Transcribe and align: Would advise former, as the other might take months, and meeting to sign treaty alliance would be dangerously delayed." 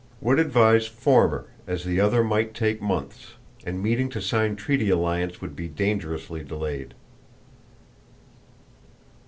Would 0.19 0.39
advise 0.39 0.87
former, 0.87 1.45
as 1.67 1.83
the 1.83 1.99
other 1.99 2.23
might 2.23 2.55
take 2.55 2.81
months, 2.81 3.35
and 3.67 3.83
meeting 3.83 4.09
to 4.09 4.19
sign 4.19 4.55
treaty 4.55 4.89
alliance 4.89 5.41
would 5.41 5.55
be 5.55 5.67
dangerously 5.67 6.43
delayed." 6.43 6.95